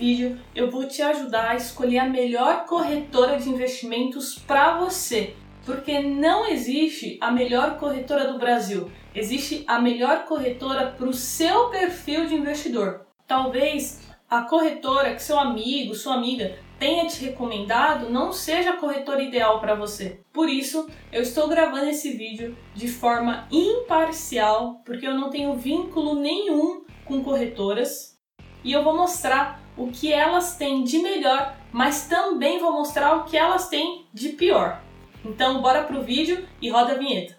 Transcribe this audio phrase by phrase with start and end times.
[0.00, 5.34] vídeo eu vou te ajudar a escolher a melhor corretora de investimentos para você,
[5.66, 11.68] porque não existe a melhor corretora do Brasil, existe a melhor corretora para o seu
[11.68, 13.06] perfil de investidor.
[13.26, 19.22] Talvez a corretora que seu amigo, sua amiga tenha te recomendado não seja a corretora
[19.22, 20.20] ideal para você.
[20.32, 26.14] Por isso, eu estou gravando esse vídeo de forma imparcial, porque eu não tenho vínculo
[26.14, 28.18] nenhum com corretoras
[28.62, 33.24] e eu vou mostrar o que elas têm de melhor, mas também vou mostrar o
[33.24, 34.82] que elas têm de pior.
[35.24, 37.36] Então, bora pro vídeo e roda a vinheta.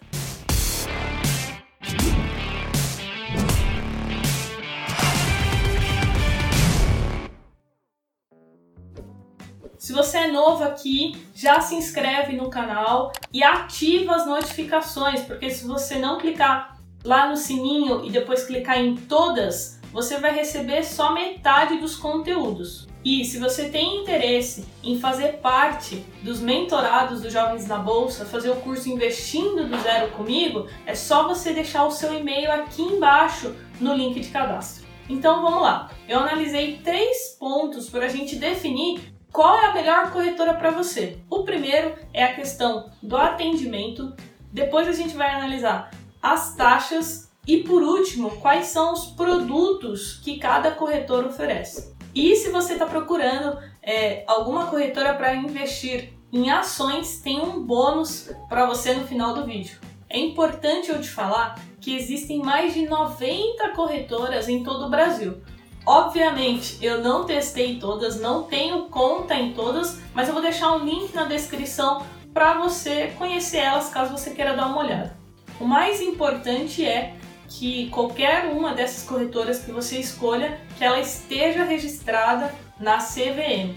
[9.82, 15.50] Se você é novo aqui, já se inscreve no canal e ativa as notificações, porque
[15.50, 20.82] se você não clicar lá no sininho e depois clicar em todas, você vai receber
[20.82, 22.88] só metade dos conteúdos.
[23.04, 28.50] E se você tem interesse em fazer parte dos mentorados dos Jovens na Bolsa, fazer
[28.50, 33.54] o curso Investindo do Zero comigo, é só você deixar o seu e-mail aqui embaixo
[33.80, 34.86] no link de cadastro.
[35.08, 35.90] Então vamos lá.
[36.08, 41.18] Eu analisei três pontos para a gente definir qual é a melhor corretora para você.
[41.28, 44.14] O primeiro é a questão do atendimento.
[44.52, 45.90] Depois a gente vai analisar
[46.22, 51.92] as taxas e por último, quais são os produtos que cada corretora oferece?
[52.14, 58.30] E se você está procurando é, alguma corretora para investir em ações, tem um bônus
[58.48, 59.78] para você no final do vídeo.
[60.08, 65.42] É importante eu te falar que existem mais de 90 corretoras em todo o Brasil.
[65.84, 70.84] Obviamente, eu não testei todas, não tenho conta em todas, mas eu vou deixar um
[70.84, 75.16] link na descrição para você conhecer elas caso você queira dar uma olhada.
[75.58, 77.16] O mais importante é
[77.58, 83.74] que qualquer uma dessas corretoras que você escolha, que ela esteja registrada na CVM.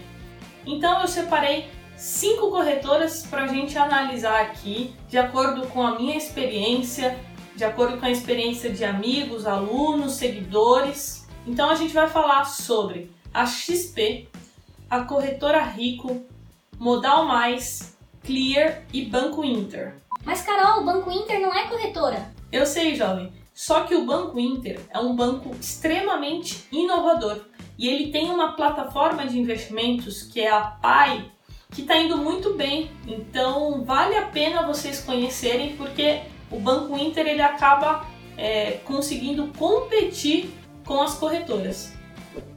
[0.66, 6.16] Então eu separei cinco corretoras para a gente analisar aqui, de acordo com a minha
[6.16, 7.18] experiência,
[7.54, 11.26] de acordo com a experiência de amigos, alunos, seguidores.
[11.46, 14.28] Então a gente vai falar sobre a XP,
[14.88, 16.24] a corretora Rico,
[16.78, 19.94] Modal Mais, Clear e Banco Inter.
[20.24, 22.34] Mas Carol, o Banco Inter não é corretora.
[22.50, 27.40] Eu sei, jovem, só que o Banco Inter é um banco extremamente inovador
[27.78, 31.32] e ele tem uma plataforma de investimentos que é a PAI
[31.72, 32.90] que está indo muito bem.
[33.06, 38.06] Então vale a pena vocês conhecerem porque o Banco Inter ele acaba
[38.36, 40.50] é, conseguindo competir
[40.84, 41.94] com as corretoras.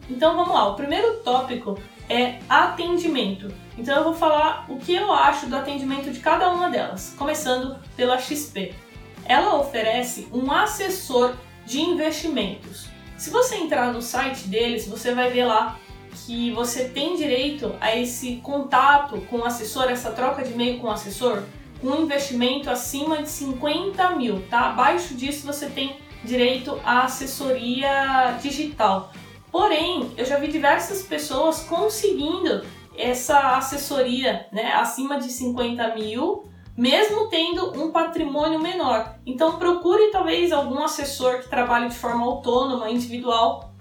[0.09, 1.79] Então vamos lá, o primeiro tópico
[2.09, 3.47] é atendimento.
[3.77, 7.77] Então eu vou falar o que eu acho do atendimento de cada uma delas, começando
[7.95, 8.88] pela XP
[9.29, 12.87] ela oferece um assessor de investimentos.
[13.15, 15.79] Se você entrar no site deles, você vai ver lá
[16.25, 20.87] que você tem direito a esse contato com o assessor, essa troca de e-mail com
[20.87, 21.43] o assessor,
[21.79, 24.71] com um investimento acima de 50 mil, tá?
[24.71, 29.13] Abaixo disso você tem direito à assessoria digital.
[29.51, 32.65] Porém, eu já vi diversas pessoas conseguindo
[32.97, 39.15] essa assessoria né, acima de 50 mil mesmo tendo um patrimônio menor.
[39.25, 43.73] Então procure talvez algum assessor que trabalhe de forma autônoma, individual,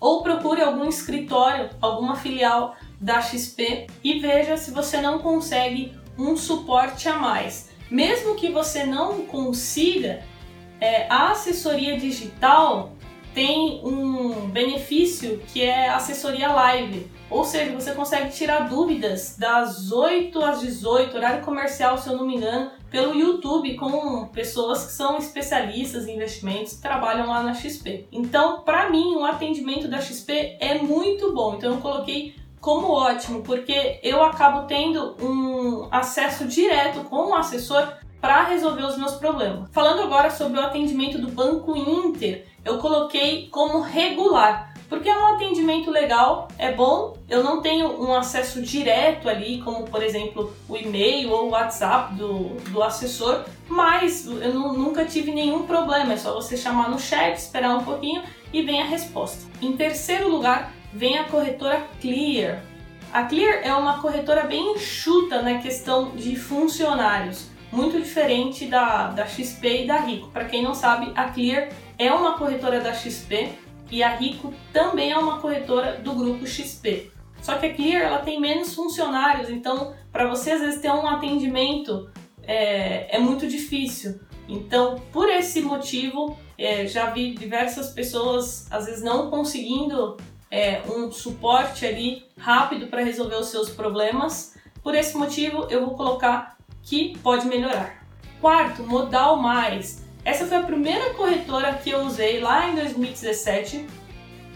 [0.00, 6.36] ou procure algum escritório, alguma filial da XP e veja se você não consegue um
[6.36, 7.70] suporte a mais.
[7.88, 10.20] Mesmo que você não consiga,
[10.80, 12.96] é, a assessoria digital
[13.34, 17.10] tem um benefício que é assessoria live.
[17.28, 22.26] Ou seja, você consegue tirar dúvidas das 8 às 18, horário comercial, se eu não
[22.26, 27.54] me engano, pelo YouTube com pessoas que são especialistas em investimentos que trabalham lá na
[27.54, 28.08] XP.
[28.10, 31.54] Então, para mim, o atendimento da XP é muito bom.
[31.54, 37.88] Então, eu coloquei como ótimo, porque eu acabo tendo um acesso direto com o assessor
[38.20, 39.70] para resolver os meus problemas.
[39.72, 45.36] Falando agora sobre o atendimento do Banco Inter, eu coloquei como regular porque é um
[45.36, 47.16] atendimento legal, é bom.
[47.28, 52.14] Eu não tenho um acesso direto ali, como por exemplo o e-mail ou o WhatsApp
[52.14, 56.14] do, do assessor, mas eu nunca tive nenhum problema.
[56.14, 59.48] É só você chamar no chat, esperar um pouquinho e vem a resposta.
[59.62, 62.64] Em terceiro lugar, vem a corretora Clear.
[63.12, 69.24] A Clear é uma corretora bem enxuta na questão de funcionários, muito diferente da, da
[69.24, 70.28] XP e da Rico.
[70.30, 71.68] Para quem não sabe, a Clear
[72.00, 73.52] é uma corretora da XP,
[73.90, 77.12] e a Rico também é uma corretora do grupo XP.
[77.42, 81.06] Só que a Clear ela tem menos funcionários, então para você às vezes ter um
[81.06, 82.10] atendimento
[82.42, 84.18] é, é muito difícil.
[84.48, 90.16] Então, por esse motivo, é, já vi diversas pessoas às vezes não conseguindo
[90.50, 94.56] é, um suporte ali rápido para resolver os seus problemas.
[94.82, 98.06] Por esse motivo, eu vou colocar que pode melhorar.
[98.40, 99.99] Quarto, Modal Mais.
[100.24, 103.86] Essa foi a primeira corretora que eu usei lá em 2017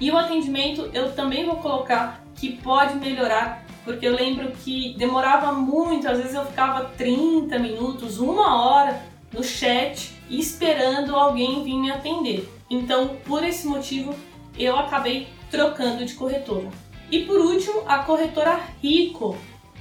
[0.00, 5.52] e o atendimento eu também vou colocar que pode melhorar, porque eu lembro que demorava
[5.52, 9.02] muito, às vezes eu ficava 30 minutos, uma hora
[9.32, 12.48] no chat esperando alguém vir me atender.
[12.68, 14.14] Então, por esse motivo,
[14.58, 16.68] eu acabei trocando de corretora.
[17.10, 19.36] E por último, a corretora Rico.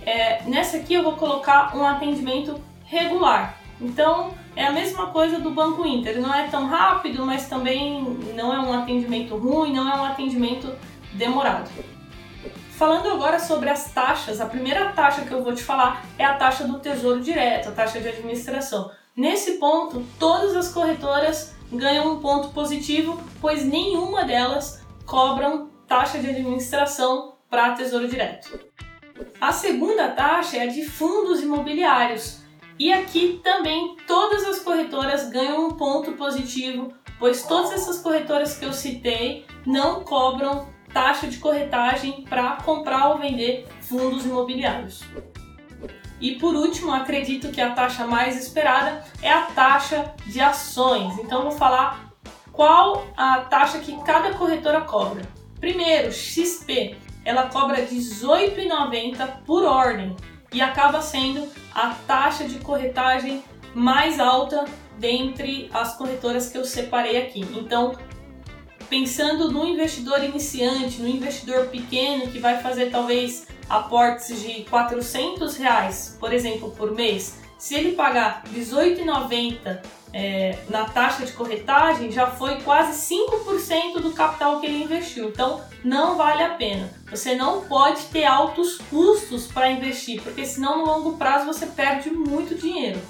[0.06, 3.58] É, nessa aqui eu vou colocar um atendimento regular.
[3.80, 8.04] Então é a mesma coisa do Banco Inter, não é tão rápido, mas também
[8.36, 10.74] não é um atendimento ruim, não é um atendimento
[11.14, 11.70] demorado.
[12.72, 16.36] Falando agora sobre as taxas, a primeira taxa que eu vou te falar é a
[16.36, 18.92] taxa do Tesouro Direto, a taxa de administração.
[19.16, 26.30] Nesse ponto, todas as corretoras ganham um ponto positivo, pois nenhuma delas cobram taxa de
[26.30, 28.60] administração para Tesouro Direto.
[29.40, 32.43] A segunda taxa é a de fundos imobiliários.
[32.80, 38.66] E aqui também todas as corretoras ganham um ponto positivo, pois todas essas corretoras que
[38.66, 45.04] eu citei não cobram taxa de corretagem para comprar ou vender fundos imobiliários.
[46.20, 51.18] E por último, acredito que a taxa mais esperada é a taxa de ações.
[51.20, 52.14] Então vou falar
[52.52, 55.22] qual a taxa que cada corretora cobra.
[55.60, 60.16] Primeiro, XP, ela cobra R$ 18,90 por ordem
[60.54, 64.66] e acaba sendo a taxa de corretagem mais alta
[64.98, 67.42] dentre as corretoras que eu separei aqui.
[67.56, 67.98] Então,
[68.90, 76.18] pensando no investidor iniciante, no investidor pequeno que vai fazer talvez aportes de 400 reais,
[76.20, 79.82] por exemplo, por mês, se ele pagar 18,90
[80.14, 85.30] é, na taxa de corretagem, já foi quase 5% do capital que ele investiu.
[85.30, 86.94] Então, não vale a pena.
[87.10, 92.12] Você não pode ter altos custos para investir, porque senão no longo prazo você perde
[92.12, 93.02] muito dinheiro.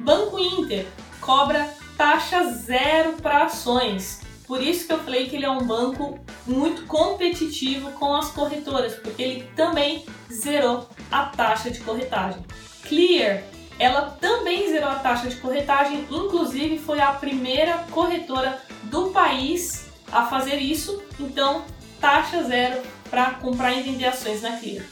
[0.00, 0.86] Banco Inter
[1.20, 4.20] cobra taxa zero para ações.
[4.46, 8.94] Por isso que eu falei que ele é um banco muito competitivo com as corretoras,
[8.94, 12.42] porque ele também zerou a taxa de corretagem.
[12.82, 13.42] Clear
[13.78, 20.26] ela também zerou a taxa de corretagem, inclusive foi a primeira corretora do país a
[20.26, 21.62] fazer isso, então
[22.00, 24.84] taxa zero para comprar e vender ações na Clear.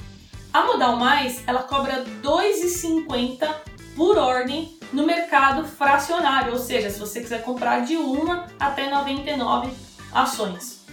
[0.53, 3.55] A Modal Mais, ela cobra R$ 2,50
[3.97, 9.71] por ordem no mercado fracionário, ou seja, se você quiser comprar de uma até 99
[10.13, 10.87] ações.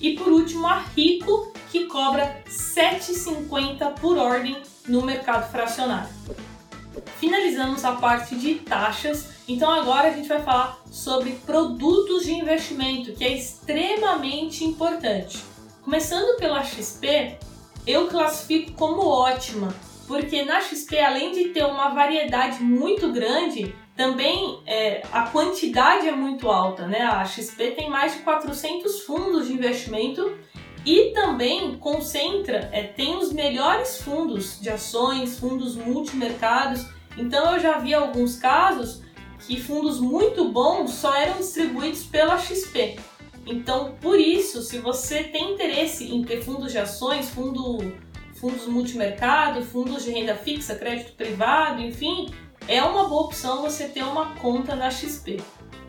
[0.00, 6.10] E por último, a Rico, que cobra R$ 7,50 por ordem no mercado fracionário
[7.22, 13.12] finalizamos a parte de taxas, então agora a gente vai falar sobre produtos de investimento,
[13.12, 15.38] que é extremamente importante.
[15.82, 17.38] Começando pela XP,
[17.86, 19.72] eu classifico como ótima,
[20.08, 26.12] porque na XP, além de ter uma variedade muito grande, também é, a quantidade é
[26.12, 27.02] muito alta, né?
[27.02, 30.36] A XP tem mais de 400 fundos de investimento
[30.84, 36.84] e também concentra, é, tem os melhores fundos de ações, fundos multimercados
[37.16, 39.02] então eu já vi alguns casos
[39.46, 42.96] que fundos muito bons só eram distribuídos pela XP.
[43.44, 47.92] Então, por isso, se você tem interesse em ter fundos de ações, fundo,
[48.34, 52.32] fundos multimercado, fundos de renda fixa, crédito privado, enfim,
[52.68, 55.40] é uma boa opção você ter uma conta na XP.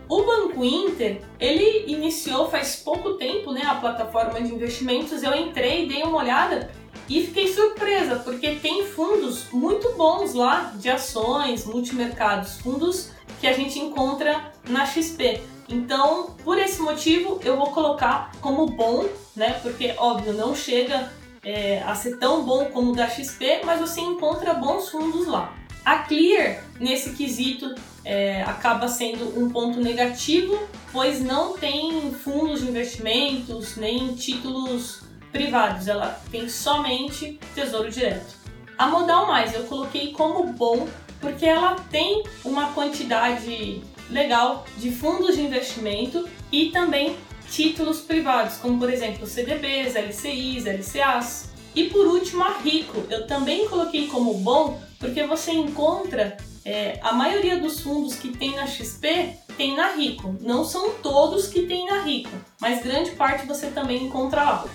[0.10, 5.24] O Banco Inter, ele iniciou faz pouco tempo, né, a plataforma de investimentos.
[5.24, 6.70] Eu entrei, dei uma olhada
[7.10, 13.53] e fiquei surpresa, porque tem fundos muito bons lá de ações, multimercados, fundos que a
[13.53, 15.41] gente encontra na XP.
[15.67, 19.05] Então, por esse motivo, eu vou colocar como bom,
[19.36, 19.60] né?
[19.62, 21.12] Porque, óbvio, não chega
[21.43, 25.53] é, a ser tão bom como o da XP, mas você encontra bons fundos lá.
[25.83, 30.57] A Clear, nesse quesito, é, acaba sendo um ponto negativo,
[30.91, 35.01] pois não tem fundos de investimentos nem títulos
[35.34, 38.36] privados, ela tem somente tesouro direto.
[38.78, 40.88] A Modal Mais eu coloquei como bom
[41.20, 47.18] porque ela tem uma quantidade legal de fundos de investimento e também
[47.50, 51.50] títulos privados, como por exemplo CDBs, LCIs, LCAs.
[51.75, 57.13] E por último, a Rico, eu também coloquei como bom porque você encontra é, a
[57.13, 60.36] maioria dos fundos que tem na XP tem na Rico.
[60.42, 64.66] Não são todos que tem na Rico, mas grande parte você também encontra lá.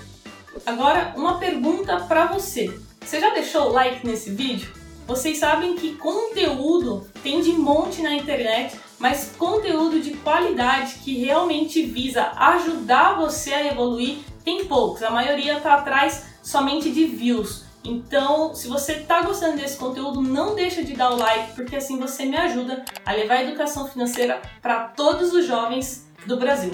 [0.67, 2.79] Agora, uma pergunta para você.
[3.01, 4.73] Você já deixou o like nesse vídeo?
[5.07, 11.83] Vocês sabem que conteúdo tem de monte na internet, mas conteúdo de qualidade que realmente
[11.83, 17.65] visa ajudar você a evoluir tem poucos, a maioria está atrás somente de views.
[17.85, 21.99] Então, se você está gostando desse conteúdo, não deixa de dar o like, porque assim
[21.99, 26.73] você me ajuda a levar a educação financeira para todos os jovens do Brasil.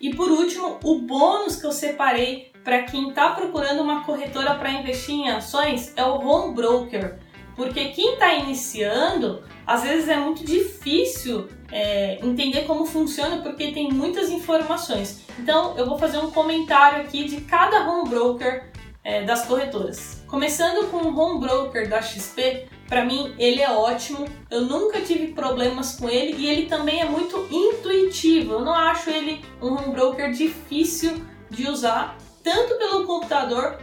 [0.00, 4.70] E por último, o bônus que eu separei para quem está procurando uma corretora para
[4.70, 7.18] investir em ações é o Home Broker.
[7.54, 13.90] Porque quem está iniciando, às vezes é muito difícil é, entender como funciona porque tem
[13.90, 15.22] muitas informações.
[15.38, 18.70] Então eu vou fazer um comentário aqui de cada home broker
[19.04, 20.22] é, das corretoras.
[20.26, 24.26] Começando com o home broker da XP, para mim ele é ótimo.
[24.50, 28.54] Eu nunca tive problemas com ele e ele também é muito intuitivo.
[28.54, 33.78] Eu não acho ele um home broker difícil de usar, tanto pelo computador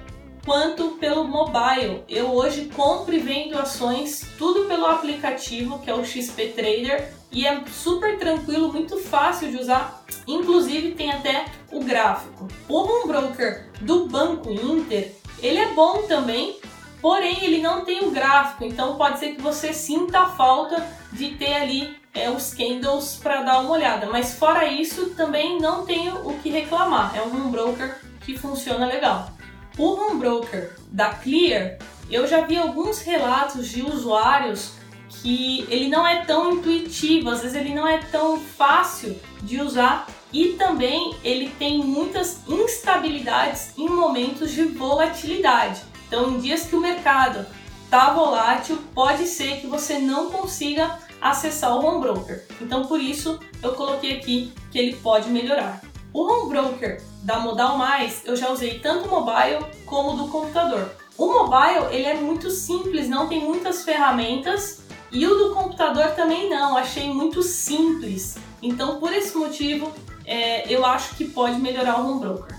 [0.45, 2.03] quanto pelo mobile.
[2.07, 7.45] Eu hoje compro e vendo ações tudo pelo aplicativo que é o XP Trader e
[7.45, 10.03] é super tranquilo, muito fácil de usar.
[10.27, 12.47] Inclusive tem até o gráfico.
[12.67, 16.59] O home broker do Banco Inter, ele é bom também,
[17.01, 21.35] porém ele não tem o gráfico, então pode ser que você sinta a falta de
[21.35, 24.07] ter ali é, os candles para dar uma olhada.
[24.07, 27.15] Mas fora isso, também não tenho o que reclamar.
[27.15, 29.31] É um home broker que funciona legal.
[29.77, 31.77] O home broker da Clear,
[32.09, 34.73] eu já vi alguns relatos de usuários
[35.09, 40.07] que ele não é tão intuitivo, às vezes ele não é tão fácil de usar
[40.31, 45.81] e também ele tem muitas instabilidades em momentos de volatilidade.
[46.07, 47.45] Então, em dias que o mercado
[47.83, 52.45] está volátil, pode ser que você não consiga acessar o home broker.
[52.61, 55.81] Então, por isso eu coloquei aqui que ele pode melhorar.
[56.11, 60.89] O home broker da Modal Mais eu já usei tanto mobile como do computador.
[61.17, 66.49] O mobile ele é muito simples, não tem muitas ferramentas e o do computador também
[66.49, 68.37] não, achei muito simples.
[68.61, 69.91] Então, por esse motivo,
[70.25, 72.58] é, eu acho que pode melhorar o home broker.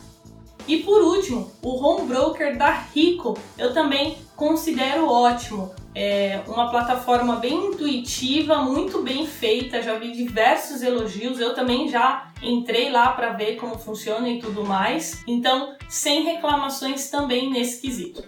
[0.66, 5.74] E por último, o home broker da Rico eu também considero ótimo.
[5.94, 11.40] É uma plataforma bem intuitiva, muito bem feita, já vi diversos elogios.
[11.40, 15.22] Eu também já entrei lá para ver como funciona e tudo mais.
[15.26, 18.22] Então, sem reclamações também nesse quesito.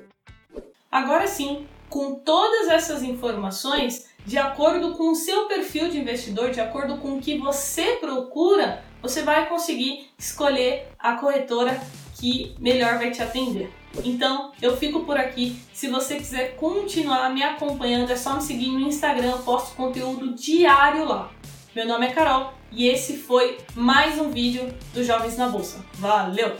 [0.90, 6.60] Agora sim, com todas essas informações, de acordo com o seu perfil de investidor, de
[6.60, 11.80] acordo com o que você procura, você vai conseguir escolher a corretora
[12.23, 13.69] que melhor vai te atender.
[14.05, 15.61] Então, eu fico por aqui.
[15.73, 20.33] Se você quiser continuar me acompanhando, é só me seguir no Instagram, eu posto conteúdo
[20.33, 21.33] diário lá.
[21.75, 25.85] Meu nome é Carol e esse foi mais um vídeo do Jovens na Bolsa.
[25.95, 26.57] Valeu!